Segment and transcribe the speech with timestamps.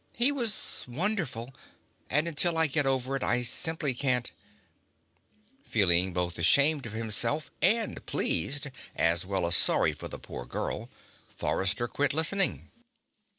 [0.15, 1.53] He was wonderful.
[2.09, 4.31] And until I get over it, I simply can't..."
[5.71, 10.89] Feeling both ashamed of himself and pleased, as well as sorry for the poor girl,
[11.29, 12.71] Forrester quit listening.